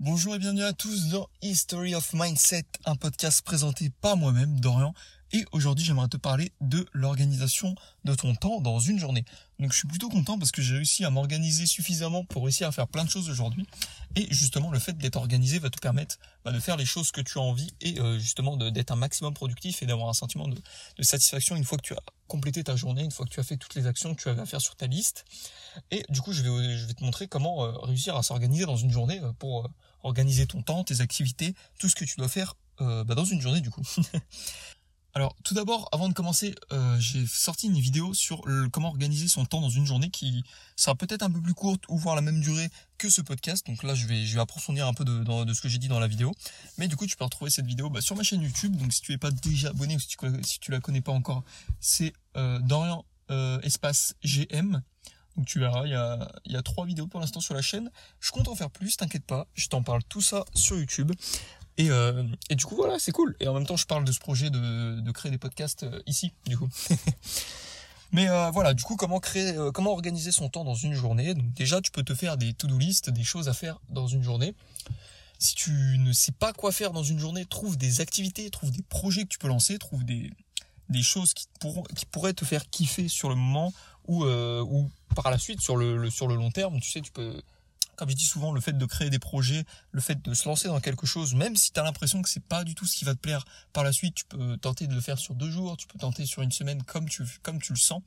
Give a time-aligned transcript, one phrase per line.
[0.00, 4.94] Bonjour et bienvenue à tous dans History of Mindset, un podcast présenté par moi-même, Dorian.
[5.32, 7.74] Et aujourd'hui, j'aimerais te parler de l'organisation
[8.04, 9.24] de ton temps dans une journée.
[9.58, 12.72] Donc, je suis plutôt content parce que j'ai réussi à m'organiser suffisamment pour réussir à
[12.72, 13.66] faire plein de choses aujourd'hui.
[14.14, 17.20] Et justement, le fait d'être organisé va te permettre bah, de faire les choses que
[17.20, 20.62] tu as envie et euh, justement d'être un maximum productif et d'avoir un sentiment de,
[21.02, 23.56] satisfaction une fois que tu as complété ta journée, une fois que tu as fait
[23.56, 25.24] toutes les actions que tu avais à faire sur ta liste.
[25.90, 28.76] Et du coup, je vais, je vais te montrer comment euh, réussir à s'organiser dans
[28.76, 29.68] une journée euh, pour
[30.08, 33.60] organiser ton temps, tes activités, tout ce que tu dois faire bah, dans une journée
[33.60, 33.82] du coup.
[35.18, 39.44] Alors tout d'abord, avant de commencer, euh, j'ai sorti une vidéo sur comment organiser son
[39.44, 40.44] temps dans une journée qui
[40.76, 42.68] sera peut-être un peu plus courte ou voire la même durée
[42.98, 43.66] que ce podcast.
[43.66, 46.32] Donc là, je vais, approfondir un peu de, ce que j'ai dit dans la vidéo.
[46.76, 48.76] Mais du coup, tu peux retrouver cette vidéo bah, sur ma chaîne YouTube.
[48.76, 51.12] Donc si tu n'es pas déjà abonné ou si tu, si tu la connais pas
[51.12, 51.42] encore,
[51.80, 54.82] c'est euh, Dorian euh, Espace GM.
[55.38, 57.92] Donc tu verras, il y a, trois vidéos pour l'instant sur la chaîne.
[58.18, 59.46] Je compte en faire plus, t'inquiète pas.
[59.54, 61.12] Je t'en parle tout ça sur YouTube.
[61.76, 63.36] Et, euh, du coup, voilà, c'est cool.
[63.38, 66.32] Et en même temps, je parle de ce projet de, créer des podcasts euh, ici,
[66.44, 66.68] du coup.
[68.12, 71.34] Mais euh, voilà, du coup, comment créer, comment organiser son temps dans une journée?
[71.34, 74.24] Donc déjà, tu peux te faire des to-do list, des choses à faire dans une
[74.24, 74.56] journée.
[75.38, 78.82] Si tu ne sais pas quoi faire dans une journée, trouve des activités, trouve des
[78.82, 80.32] projets que tu peux lancer, trouve des,
[81.00, 81.46] choses qui
[82.10, 83.72] pourraient te faire kiffer sur le moment
[84.08, 86.80] ou, euh, ou par la suite sur le, sur le long terme.
[86.80, 87.40] Tu sais, tu peux
[87.98, 90.68] comme je dis souvent, le fait de créer des projets, le fait de se lancer
[90.68, 93.04] dans quelque chose, même si tu as l'impression que c'est pas du tout ce qui
[93.04, 95.76] va te plaire par la suite, tu peux tenter de le faire sur deux jours,
[95.76, 98.02] tu peux tenter sur une semaine comme tu, comme tu le sens.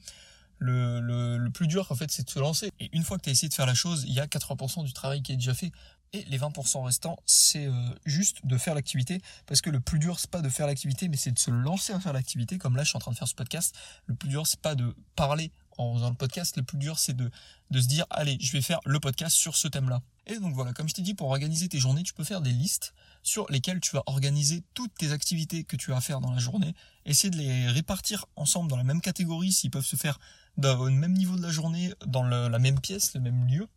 [0.59, 2.71] Le, le, le plus dur, en fait, c'est de se lancer.
[2.79, 4.85] Et une fois que tu as essayé de faire la chose, il y a 80%
[4.85, 5.73] du travail qui est déjà fait.
[6.13, 7.73] Et les 20% restants, c'est euh,
[8.05, 9.21] juste de faire l'activité.
[9.45, 11.93] Parce que le plus dur, c'est pas de faire l'activité, mais c'est de se lancer
[11.93, 12.57] à faire l'activité.
[12.57, 13.75] Comme là, je suis en train de faire ce podcast.
[14.05, 17.29] Le plus dur, c'est pas de parler en le podcast, le plus dur c'est de,
[17.69, 20.01] de se dire allez, je vais faire le podcast sur ce thème-là.
[20.27, 22.51] Et donc voilà, comme je t'ai dit, pour organiser tes journées, tu peux faire des
[22.51, 26.31] listes sur lesquelles tu vas organiser toutes tes activités que tu as à faire dans
[26.31, 26.73] la journée,
[27.05, 30.19] essayer de les répartir ensemble dans la même catégorie, s'ils peuvent se faire
[30.63, 33.67] au même niveau de la journée, dans la même pièce, le même lieu.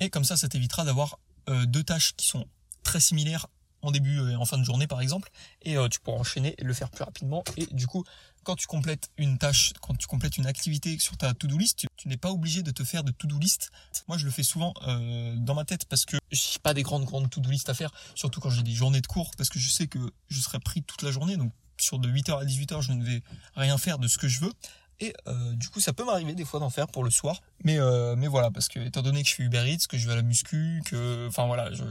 [0.00, 1.18] Et comme ça, ça t'évitera d'avoir
[1.48, 2.46] euh, deux tâches qui sont
[2.82, 3.46] très similaires
[3.82, 5.30] en début et en fin de journée par exemple,
[5.62, 7.42] et euh, tu pourras enchaîner et le faire plus rapidement.
[7.56, 8.04] Et du coup,
[8.44, 12.08] quand tu complètes une tâche, quand tu complètes une activité sur ta to-do list, tu,
[12.08, 13.70] n'es pas obligé de te faire de to-do list.
[14.08, 17.04] Moi, je le fais souvent euh, dans ma tête parce que j'ai pas des grandes
[17.04, 19.68] grandes to-do list à faire, surtout quand j'ai des journées de cours, parce que je
[19.68, 21.52] sais que je serai pris toute la journée, donc
[21.82, 23.22] sur de 8h à 18h, je ne vais
[23.54, 24.52] rien faire de ce que je veux.
[25.00, 27.40] Et euh, du coup, ça peut m'arriver des fois d'en faire pour le soir.
[27.64, 30.06] Mais euh, mais voilà, parce que étant donné que je fais Uber Eats, que je
[30.06, 31.82] vais à la muscu, que enfin voilà, je,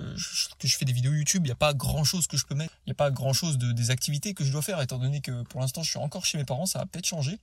[0.59, 2.55] que je fais des vidéos YouTube, il n'y a pas grand chose que je peux
[2.55, 2.73] mettre.
[2.85, 5.21] Il n'y a pas grand chose de des activités que je dois faire, étant donné
[5.21, 7.39] que pour l'instant je suis encore chez mes parents, ça va peut-être changer.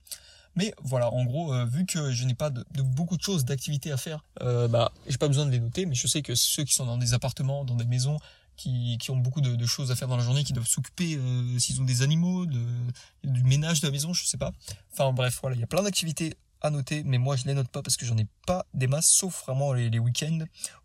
[0.57, 3.45] Mais voilà, en gros, euh, vu que je n'ai pas de, de, beaucoup de choses,
[3.45, 5.85] d'activités à faire, euh, bah, j'ai pas besoin de les noter.
[5.85, 8.17] Mais je sais que ceux qui sont dans des appartements, dans des maisons,
[8.57, 11.79] qui, ont beaucoup de, choses à faire dans la journée, qui doivent s'occuper euh, s'ils
[11.79, 14.51] ont des animaux, du ménage de la maison, je sais pas.
[14.91, 17.67] Enfin bref, voilà, il y a plein d'activités à noter, mais moi je les note
[17.67, 20.39] pas parce que j'en ai pas des masses, sauf vraiment les, week-ends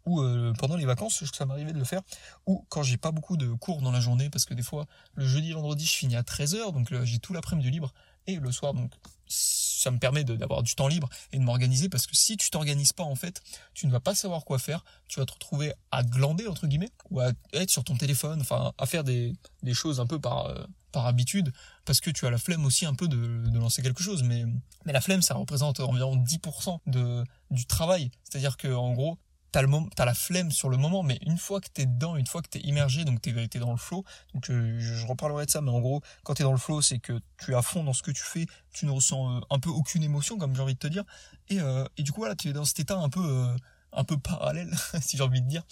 [0.05, 2.03] ou euh, pendant les vacances, ça m'arrivait de le faire,
[2.47, 5.27] ou quand j'ai pas beaucoup de cours dans la journée, parce que des fois le
[5.27, 7.93] jeudi, vendredi, je finis à 13h, donc j'ai tout l'après-midi libre,
[8.27, 8.93] et le soir, donc
[9.33, 12.93] ça me permet d'avoir du temps libre et de m'organiser parce que si tu t'organises
[12.93, 13.43] pas en fait,
[13.75, 16.93] tu ne vas pas savoir quoi faire, tu vas te retrouver à glander entre guillemets
[17.11, 19.33] ou à être sur ton téléphone, enfin à faire des,
[19.63, 21.53] des choses un peu par euh, par habitude
[21.85, 24.23] parce que tu as la flemme aussi un peu de, de lancer quelque chose.
[24.23, 24.45] Mais
[24.85, 29.19] mais la flemme ça représente environ 10% de du travail, c'est-à-dire que en gros
[29.53, 29.69] t'as le
[30.05, 32.61] la flemme sur le moment, mais une fois que t'es dedans, une fois que t'es
[32.61, 34.05] immergé, donc t'es es dans le flow.
[34.35, 36.99] Donc euh, je, reparlerai de ça, mais en gros, quand t'es dans le flow, c'est
[36.99, 39.59] que tu es à fond dans ce que tu fais, tu ne ressens euh, un
[39.59, 41.05] peu aucune émotion, comme j'ai envie de te dire,
[41.49, 43.47] et, euh, et du coup voilà, tu es dans cet état un peu
[43.93, 44.71] un peu parallèle,
[45.01, 45.63] si j'ai envie de dire.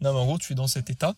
[0.00, 1.14] Non, mais en gros, tu es dans cet état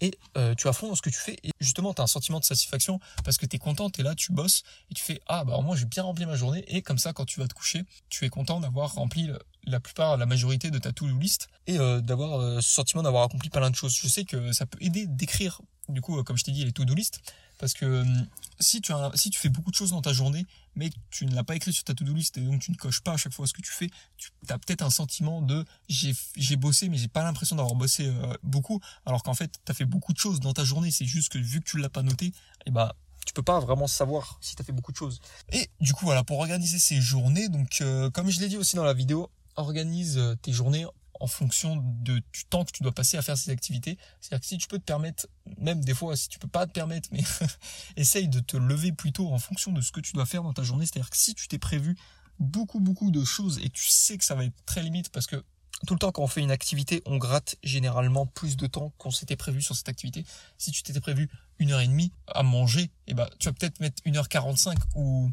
[0.00, 2.08] et euh, tu as fond dans ce que tu fais et justement tu as un
[2.08, 5.02] sentiment de satisfaction parce que tu es content, tu es là, tu bosses et tu
[5.02, 7.48] fais ah bah moi j'ai bien rempli ma journée et comme ça quand tu vas
[7.48, 9.30] te coucher, tu es content d'avoir rempli
[9.66, 13.24] la plupart la majorité de ta to-do list et euh, d'avoir euh, ce sentiment d'avoir
[13.24, 13.96] accompli plein de choses.
[13.96, 16.94] Je sais que ça peut aider d'écrire du coup comme je t'ai dit les to-do
[16.94, 17.20] list
[17.58, 18.26] parce que hum,
[18.60, 20.46] si tu si tu fais beaucoup de choses dans ta journée,
[20.76, 22.76] mais que tu ne l'as pas écrit sur ta to-do list et donc tu ne
[22.76, 25.64] coches pas à chaque fois ce que tu fais, tu as peut-être un sentiment de
[25.88, 29.74] j'ai bossé mais j'ai pas l'impression d'avoir bossé euh, beaucoup alors qu'en fait tu as
[29.74, 32.02] fait beaucoup de choses dans ta journée, c'est juste que vu que tu l'as pas
[32.02, 32.32] noté, et
[32.66, 32.96] eh bah
[33.26, 35.20] tu peux pas vraiment savoir si tu as fait beaucoup de choses.
[35.52, 38.76] Et du coup voilà, pour organiser ces journées, donc euh, comme je l'ai dit aussi
[38.76, 40.86] dans la vidéo, organise euh, tes journées
[41.20, 43.98] en fonction de, du temps que tu dois passer à faire ces activités.
[44.20, 45.26] C'est-à-dire que si tu peux te permettre,
[45.58, 47.22] même des fois si tu peux pas te permettre, mais
[47.96, 50.52] essaye de te lever plus tôt en fonction de ce que tu dois faire dans
[50.52, 50.86] ta journée.
[50.86, 51.96] C'est-à-dire que si tu t'es prévu
[52.40, 55.44] beaucoup beaucoup de choses et tu sais que ça va être très limite parce que
[55.86, 59.10] tout le temps quand on fait une activité, on gratte généralement plus de temps qu'on
[59.10, 60.24] s'était prévu sur cette activité.
[60.58, 61.28] Si tu t'étais prévu
[61.58, 64.78] une heure et demie à manger, eh ben, tu vas peut-être mettre une heure 45
[64.94, 65.30] ou,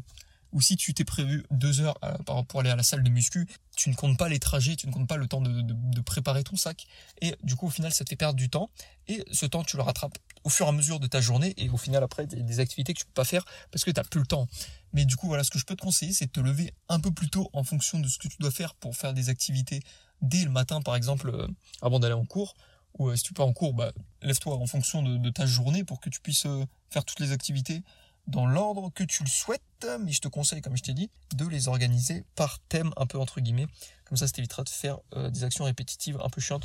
[0.52, 3.46] ou si tu t'es prévu deux heures euh, pour aller à la salle de muscu,
[3.76, 6.44] tu ne comptes pas les trajets, tu ne comptes pas le temps de, de, préparer
[6.44, 6.86] ton sac.
[7.20, 8.70] Et du coup, au final, ça te fait perdre du temps.
[9.08, 11.54] Et ce temps, tu le rattrapes au fur et à mesure de ta journée.
[11.56, 14.04] Et au final, après, des activités que tu peux pas faire parce que tu n'as
[14.04, 14.46] plus le temps.
[14.92, 17.00] Mais du coup, voilà, ce que je peux te conseiller, c'est de te lever un
[17.00, 19.80] peu plus tôt en fonction de ce que tu dois faire pour faire des activités
[20.20, 21.48] dès le matin, par exemple, euh,
[21.80, 22.54] avant d'aller en cours.
[22.98, 26.00] Ou euh, si tu pars en cours, bah, lève-toi en fonction de, ta journée pour
[26.00, 27.82] que tu puisses euh, faire toutes les activités
[28.26, 29.62] dans l'ordre que tu le souhaites.
[30.00, 33.18] Mais je te conseille, comme je t'ai dit, de les organiser par thème, un peu
[33.18, 33.66] entre guillemets.
[34.04, 34.98] Comme ça, ça t'évitera de faire
[35.30, 36.64] des actions répétitives un peu chiantes.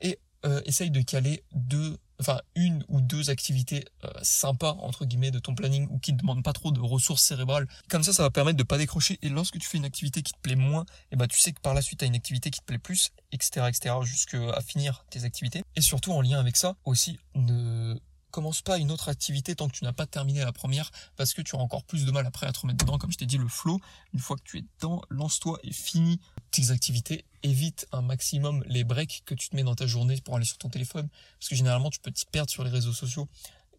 [0.00, 0.18] Et
[0.64, 5.54] essaye de caler deux enfin une ou deux activités euh, sympas entre guillemets de ton
[5.54, 7.66] planning ou qui ne demandent pas trop de ressources cérébrales.
[7.88, 9.18] Comme ça, ça va permettre de pas décrocher.
[9.22, 11.52] Et lorsque tu fais une activité qui te plaît moins, et eh ben tu sais
[11.52, 14.60] que par la suite tu as une activité qui te plaît plus, etc., etc., jusqu'à
[14.60, 15.62] finir tes activités.
[15.74, 17.98] Et surtout en lien avec ça aussi, ne
[18.36, 21.40] commence pas une autre activité tant que tu n'as pas terminé la première parce que
[21.40, 22.98] tu auras encore plus de mal après à te remettre dedans.
[22.98, 23.80] Comme je t'ai dit, le flow,
[24.12, 27.24] une fois que tu es dedans, lance-toi et finis tes activités.
[27.42, 30.58] Évite un maximum les breaks que tu te mets dans ta journée pour aller sur
[30.58, 33.26] ton téléphone parce que généralement tu peux t'y perdre sur les réseaux sociaux.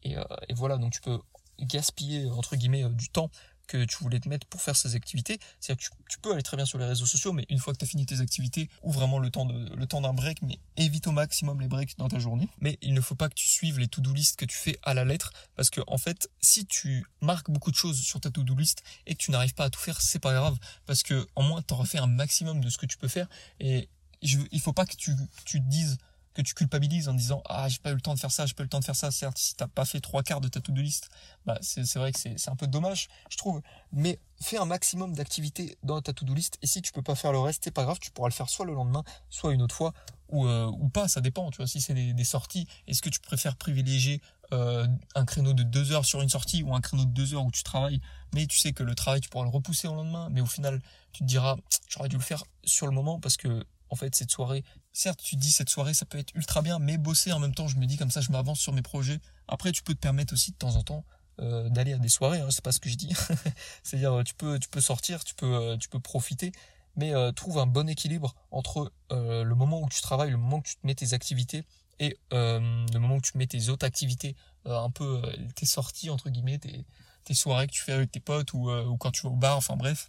[0.02, 0.24] Et, euh,
[0.56, 1.20] voilà, donc tu peux
[1.60, 3.30] gaspiller entre guillemets euh, du temps
[3.68, 5.40] que tu voulais te mettre pour faire ces activités.
[5.60, 7.80] C'est-à-dire que tu, peux aller très bien sur les réseaux sociaux, mais une fois que
[7.80, 11.62] tu as fini tes activités, ou vraiment le temps d'un break, mais évite au maximum
[11.62, 12.50] les breaks dans ta journée.
[12.60, 14.94] Mais il ne faut pas que tu suives les to-do list que tu fais à
[14.94, 18.56] la lettre, parce que en fait, si tu marques beaucoup de choses sur ta to-do
[18.56, 21.44] list et que tu n'arrives pas à tout faire, c'est pas grave, parce que en
[21.44, 23.28] moins tu auras fait un maximum de ce que tu peux faire.
[23.60, 23.90] Et
[24.22, 25.16] il faut pas que tu
[25.46, 25.98] te dises
[26.38, 28.54] que tu culpabilises en disant ah j'ai pas eu le temps de faire ça j'ai
[28.54, 29.10] pas eu le temps de faire ça.
[29.10, 31.10] Certes si t'as pas fait trois quarts de ta to-do list
[31.46, 33.62] bah c'est vrai que c'est un peu dommage je trouve.
[33.92, 37.32] Mais fais un maximum d'activités dans ta to-do list et si tu peux pas faire
[37.32, 39.74] le reste c'est pas grave tu pourras le faire soit le lendemain soit une autre
[39.74, 39.94] fois
[40.30, 41.68] ou, euh, pas ça dépend tu vois.
[41.68, 44.22] Si c'est des, sorties est-ce que tu préfères privilégier
[44.54, 47.46] euh, un créneau de deux heures sur une sortie ou un créneau de deux heures
[47.46, 48.00] où tu travailles?
[48.36, 50.82] Mais tu sais que le travail tu pourras le repousser au lendemain mais au final
[51.14, 51.56] tu te diras
[51.90, 54.64] j'aurais dû le faire sur le moment parce que en fait cette soirée.
[54.94, 57.68] Certes tu dis cette soirée ça peut être ultra bien mais bosser en même temps
[57.68, 59.20] je me dis comme ça je m'avance sur mes projets.
[59.48, 61.06] Après tu peux te permettre aussi de temps en temps
[61.40, 63.14] euh, d'aller à des soirées hein, c'est pas ce que je dis.
[63.84, 66.52] C'est à dire tu peux tu peux sortir tu peux euh, tu peux profiter
[66.96, 70.64] mais euh, trouve un bon équilibre entre le moment où tu travailles le moment où
[70.64, 71.64] tu te mets tes activités
[72.00, 74.36] et le moment où tu mets tes autres activités
[74.66, 75.22] un peu
[75.56, 76.86] tes sorties entre guillemets tes,
[77.24, 79.58] tes soirées que tu fais avec tes potes ou, ou quand tu vas au bar
[79.58, 80.08] enfin bref.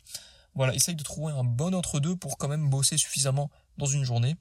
[0.58, 3.48] Voilà, essaye de trouver un bon entre-deux pour quand même bosser suffisamment
[3.78, 4.36] dans une journée.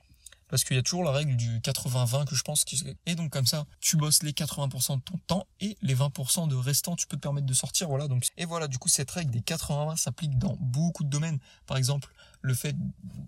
[0.50, 2.64] Parce qu'il y a toujours la règle du 80-20 que je pense.
[3.06, 6.56] Et donc comme ça, tu bosses les 80% de ton temps et les 20% de
[6.56, 7.90] restant, tu peux te permettre de sortir.
[7.90, 8.26] Voilà, donc...
[8.38, 11.40] Et voilà, du coup, cette règle des 80-20 s'applique dans beaucoup de domaines.
[11.66, 12.76] Par exemple, le fait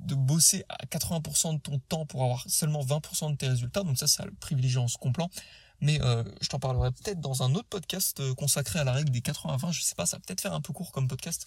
[0.06, 3.84] de bosser à 80% de ton temps pour avoir seulement 20% de tes résultats.
[3.84, 5.30] Donc ça, ça le privilégié en ce complant
[5.82, 9.12] mais euh, je t'en parlerai peut-être dans un autre podcast euh, consacré à la règle
[9.12, 11.46] des 80-20, je sais pas, ça va peut-être faire un peu court comme podcast,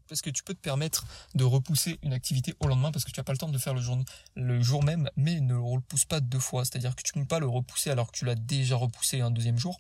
[0.08, 1.06] Parce que tu peux te permettre
[1.36, 3.74] de repousser une activité au lendemain parce que tu n'as pas le temps de faire
[3.74, 3.98] le jour,
[4.36, 6.66] le jour même, mais ne le repousse pas deux fois.
[6.66, 9.32] C'est-à-dire que tu ne peux pas le repousser alors que tu l'as déjà repoussé un
[9.32, 9.80] deuxième jour.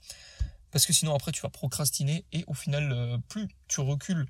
[0.71, 4.27] Parce que sinon après tu vas procrastiner et au final euh, plus tu recules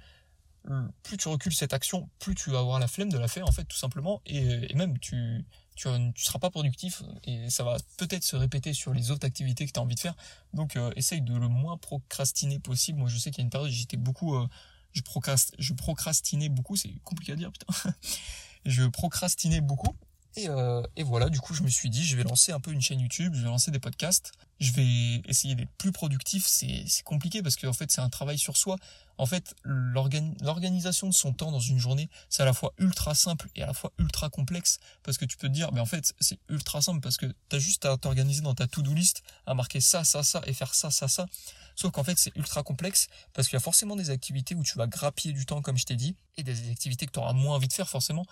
[1.04, 3.52] plus tu recules cette action, plus tu vas avoir la flemme de la faire en
[3.52, 5.46] fait tout simplement et, même tu
[5.76, 9.66] tu, tu seras pas productif et ça va peut-être se répéter sur les autres activités
[9.66, 10.16] que tu as envie de faire.
[10.54, 13.00] Donc euh, essaye de le moins procrastiner possible.
[13.00, 14.48] Moi je sais qu'il y a une période j'étais beaucoup euh,
[14.94, 17.92] je, procrastinais beaucoup, c'est compliqué à dire, putain.
[18.66, 19.96] je procrastinais beaucoup.
[20.36, 22.72] Et, euh, et, voilà, du coup, je me suis dit, je vais lancer un peu
[22.72, 26.46] une chaîne YouTube, je vais lancer des podcasts, je vais essayer d'être plus productif.
[26.48, 28.78] C'est compliqué parce qu'en fait, c'est un travail sur soi.
[29.20, 33.50] En fait, l'organisation de son temps dans une journée, c'est à la fois ultra simple
[33.56, 36.14] et à la fois ultra complexe parce que tu peux te dire, mais en fait,
[36.20, 39.54] c'est ultra simple parce que tu as juste à t'organiser dans ta to-do list, à
[39.54, 41.28] marquer ça, ça, ça et faire ça, ça, ça.
[41.76, 44.78] Sauf qu'en fait, c'est ultra complexe parce qu'il y a forcément des activités où tu
[44.78, 47.56] vas grappiller du temps, comme je t'ai dit, et des activités que tu auras moins
[47.56, 48.26] envie de faire forcément.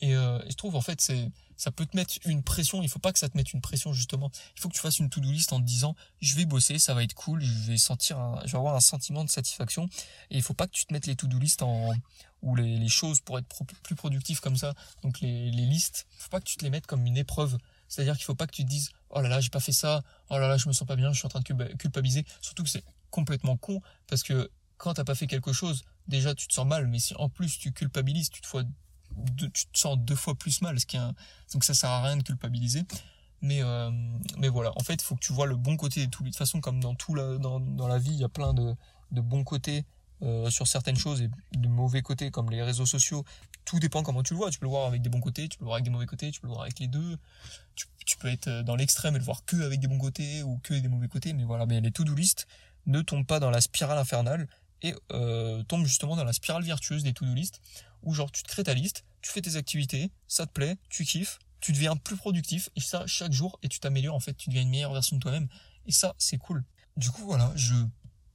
[0.00, 2.82] Et, euh, je trouve en fait c'est ça peut te mettre une pression.
[2.82, 4.30] Il faut pas que ça te mette une pression justement.
[4.56, 6.94] Il faut que tu fasses une to-do list en te disant je vais bosser, ça
[6.94, 9.86] va être cool, je vais sentir, je vais avoir un sentiment de satisfaction.
[10.30, 11.62] Et il faut pas que tu te mettes les to-do list
[12.42, 13.46] ou les, les choses pour être
[13.82, 14.74] plus productif comme ça.
[15.02, 17.56] Donc les, les listes, faut pas que tu te les mettes comme une épreuve.
[17.88, 20.02] C'est-à-dire qu'il faut pas que tu te dises oh là là j'ai pas fait ça,
[20.30, 22.24] oh là là je me sens pas bien, je suis en train de culpabiliser.
[22.40, 26.48] Surtout que c'est complètement con parce que quand t'as pas fait quelque chose, déjà tu
[26.48, 28.48] te sens mal, mais si en plus tu culpabilises, tu te,
[29.36, 30.98] tu te sens deux fois plus mal, ce qui
[31.52, 32.82] donc ça sert à rien de culpabiliser.
[33.44, 33.90] Mais, euh,
[34.38, 36.22] mais voilà, en fait, il faut que tu vois le bon côté de tout.
[36.22, 38.54] De toute façon, comme dans, tout la, dans, dans la vie, il y a plein
[38.54, 38.74] de,
[39.10, 39.84] de bons côtés
[40.22, 43.24] euh, sur certaines choses et de mauvais côtés, comme les réseaux sociaux.
[43.66, 44.50] Tout dépend comment tu le vois.
[44.50, 46.06] Tu peux le voir avec des bons côtés, tu peux le voir avec des mauvais
[46.06, 47.18] côtés, tu peux le voir avec les deux.
[47.74, 50.72] Tu, peux être dans l'extrême et le voir que avec des bons côtés ou que
[50.72, 51.34] des mauvais côtés.
[51.34, 52.46] Mais voilà, mais les to-do list
[52.86, 54.48] ne tombent pas dans la spirale infernale
[54.80, 57.60] et euh, tombe justement dans la spirale virtueuse des to-do list
[58.04, 61.04] où genre tu te crées ta liste, tu fais tes activités, ça te plaît, tu
[61.04, 64.50] kiffes, tu deviens plus productif et ça chaque jour et tu t'améliores en fait, tu
[64.50, 65.48] deviens une meilleure version de toi-même
[65.86, 66.64] et ça c'est cool.
[66.96, 67.74] Du coup voilà, je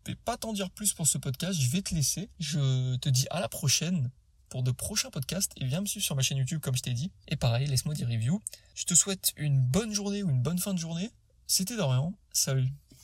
[0.05, 3.27] vais pas t'en dire plus pour ce podcast, je vais te laisser, je te dis
[3.29, 4.09] à la prochaine
[4.49, 6.93] pour de prochains podcasts et viens me suivre sur ma chaîne YouTube comme je t'ai
[6.93, 8.41] dit et pareil, laisse-moi des reviews.
[8.75, 11.11] Je te souhaite une bonne journée ou une bonne fin de journée.
[11.45, 12.69] C'était Dorian, salut.